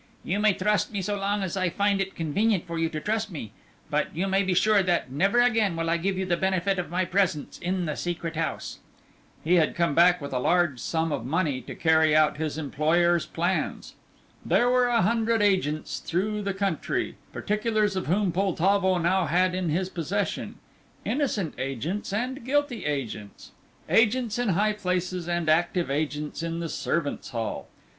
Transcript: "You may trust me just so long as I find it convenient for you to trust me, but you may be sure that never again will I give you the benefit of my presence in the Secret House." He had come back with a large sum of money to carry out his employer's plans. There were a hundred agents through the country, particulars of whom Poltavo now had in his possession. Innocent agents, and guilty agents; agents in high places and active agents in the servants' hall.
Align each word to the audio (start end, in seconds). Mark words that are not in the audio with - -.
"You 0.23 0.39
may 0.39 0.53
trust 0.53 0.91
me 0.91 0.97
just 0.97 1.05
so 1.05 1.19
long 1.19 1.43
as 1.43 1.55
I 1.55 1.69
find 1.69 2.01
it 2.01 2.15
convenient 2.15 2.65
for 2.65 2.79
you 2.79 2.89
to 2.89 2.99
trust 2.99 3.29
me, 3.29 3.51
but 3.91 4.07
you 4.15 4.27
may 4.27 4.41
be 4.41 4.55
sure 4.55 4.81
that 4.81 5.11
never 5.11 5.39
again 5.39 5.75
will 5.75 5.91
I 5.91 5.97
give 5.97 6.17
you 6.17 6.25
the 6.25 6.35
benefit 6.35 6.79
of 6.79 6.89
my 6.89 7.05
presence 7.05 7.59
in 7.59 7.85
the 7.85 7.95
Secret 7.95 8.35
House." 8.35 8.79
He 9.43 9.57
had 9.57 9.75
come 9.75 9.93
back 9.93 10.19
with 10.19 10.33
a 10.33 10.39
large 10.39 10.79
sum 10.79 11.11
of 11.11 11.23
money 11.23 11.61
to 11.61 11.75
carry 11.75 12.15
out 12.15 12.37
his 12.37 12.57
employer's 12.57 13.27
plans. 13.27 13.93
There 14.43 14.71
were 14.71 14.87
a 14.87 15.03
hundred 15.03 15.43
agents 15.43 15.99
through 15.99 16.41
the 16.41 16.53
country, 16.55 17.15
particulars 17.31 17.95
of 17.95 18.07
whom 18.07 18.31
Poltavo 18.31 18.97
now 18.97 19.27
had 19.27 19.53
in 19.53 19.69
his 19.69 19.87
possession. 19.87 20.55
Innocent 21.05 21.53
agents, 21.59 22.11
and 22.11 22.43
guilty 22.43 22.85
agents; 22.85 23.51
agents 23.87 24.39
in 24.39 24.49
high 24.49 24.73
places 24.73 25.29
and 25.29 25.47
active 25.47 25.91
agents 25.91 26.41
in 26.41 26.59
the 26.59 26.69
servants' 26.69 27.29
hall. 27.29 27.67